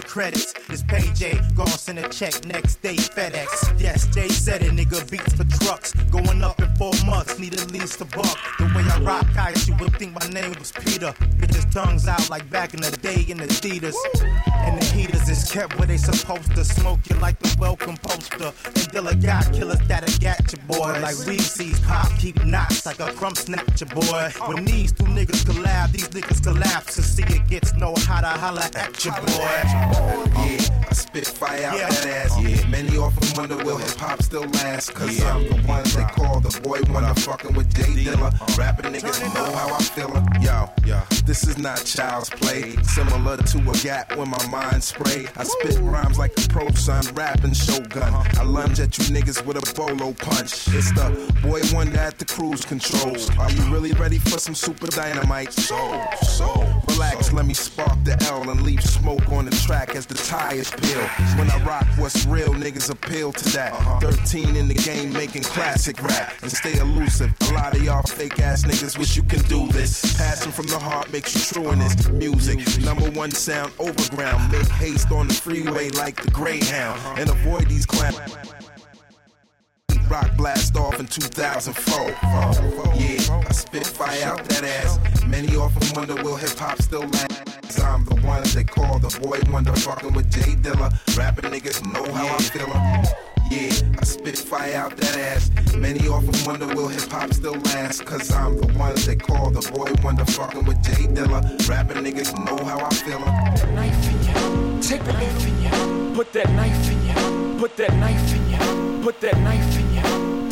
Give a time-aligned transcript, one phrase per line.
[0.00, 0.52] the credits.
[0.68, 3.80] This payday, gon' send a check next day FedEx.
[3.80, 5.92] Yes, Jay said it, nigga beats for trucks.
[6.10, 8.38] Going up in four months, need at least a buck.
[8.58, 11.12] The way I rock ice, you would think my name was Peter.
[11.38, 13.96] Bitches tongues out like back in the day in the theaters.
[14.66, 18.52] And the heaters is kept where they supposed to smoke you like the welcome poster.
[18.66, 21.00] And Dilla got killers that'll got you, boy.
[21.00, 24.30] Like we sees pop, keep knots like a crumb snatcher boy.
[24.46, 26.96] When these two niggas collab, these niggas collapse.
[26.96, 29.18] And see it gets no hotter, holla at you, boy.
[30.38, 31.88] Yeah, I spit fire out Yeah.
[31.88, 32.40] that ass.
[32.40, 34.94] Yeah, many often wonder will hip hop still last.
[34.94, 38.30] Cause I'm the one they call the boy when I'm fucking with J Dilla.
[38.56, 40.08] Rapping niggas know how I feel.
[40.40, 42.76] Yo, yo, this is not child's play.
[42.82, 45.26] Similar to a gap when my mind spray.
[45.36, 48.02] I spit rhymes like a pro son, rapping shogun.
[48.02, 50.68] I lunge at you niggas with a bolo punch.
[50.68, 51.08] It's the
[51.42, 53.30] boy wonder at the cruise controls.
[53.38, 55.52] Are you really ready for some super dynamite?
[55.52, 55.76] So,
[56.22, 60.14] so, relax, let me spark the L and leave smoke on the track as the
[60.14, 61.00] tires peel.
[61.38, 63.72] When I rock what's real, niggas appeal to that.
[64.00, 67.32] 13 in the game making classic rap and stay elusive.
[67.50, 70.16] A lot of y'all fake ass niggas wish you can do this.
[70.16, 72.58] Passion from the heart makes you true in this music.
[72.80, 74.50] Number one sound overground.
[74.50, 78.18] Make haste on the freeway like the Greyhound and avoid these clowns.
[80.08, 82.10] Rock blast off in 2004.
[82.94, 84.98] Yeah, I spit fire out that ass.
[85.26, 87.80] Many often wonder will hip hop still last.
[87.80, 90.90] I'm the one they call the boy wonder, fucking with J Dilla.
[91.16, 92.68] Rapping niggas know how I feel.
[93.50, 95.50] Yeah, I spit fire out that ass.
[95.76, 98.04] Many often wonder will hip hop still last.
[98.06, 101.40] Cause I'm the one they call the boy wonder, fucking with J Dilla.
[101.68, 103.20] Rapping niggas know how I feel.
[103.74, 104.80] knife in ya.
[104.80, 106.14] Take the knife in ya.
[106.14, 107.58] Put that knife in ya.
[107.58, 109.02] Put that knife in ya.
[109.02, 109.87] Put that knife in ya.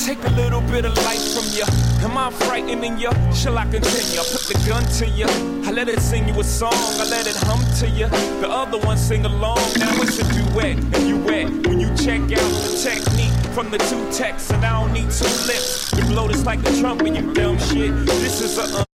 [0.06, 1.66] Take a little bit of life from ya.
[2.06, 3.10] Am I frightening ya?
[3.32, 4.20] Shall I continue?
[4.20, 5.26] I Put the gun to ya.
[5.66, 6.78] I let it sing you a song.
[7.02, 8.06] I let it hum to ya.
[8.40, 9.58] The other one sing along.
[9.80, 10.76] Now it's a duet.
[10.94, 14.52] And you wet when you check out the technique from the two texts.
[14.52, 15.92] And I don't need two lips.
[15.96, 17.90] You blow this like a trumpet, you dumb shit.
[18.06, 18.62] This is a.
[18.62, 18.84] Uh,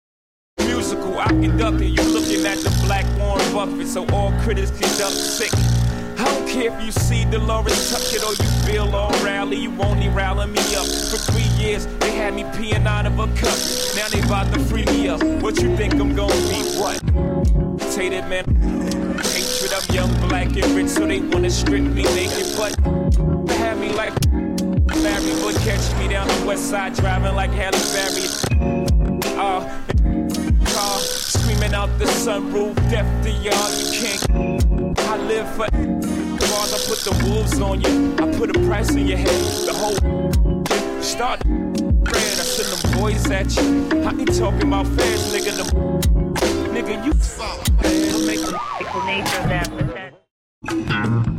[0.65, 1.89] musical, I conduct it.
[1.89, 5.53] You looking at the black Warren Buffett, so all critics conduct sick.
[6.53, 10.61] Care if you see Delores Tucker or you feel all rally, you only rally me
[10.77, 10.85] up.
[10.85, 13.57] For three years, they had me peeing out of a cup.
[13.97, 15.23] Now they about to free me up.
[15.43, 16.61] What you think I'm gonna be?
[16.77, 17.01] What?
[17.95, 18.45] Hated man.
[19.17, 22.55] Hatred, I'm young, black, and rich, so they wanna strip me naked.
[22.55, 22.77] But
[23.47, 27.81] they have me like Barry, but catch me down the west side driving like Halle
[27.95, 28.29] Berry.
[29.39, 29.61] Uh,
[30.67, 34.99] car screaming out the sunroof, deaf to y'all, you can't.
[35.01, 36.22] I live for
[36.53, 38.15] bars, I put the wolves on you.
[38.23, 42.39] I put a price in your head, the whole start praying.
[42.43, 43.89] I send them boys at you.
[44.07, 45.53] I ain't talking about fans, nigga.
[45.59, 45.69] Them,
[46.75, 47.13] nigga, you.
[47.41, 48.41] I make.
[48.93, 51.32] The nature of that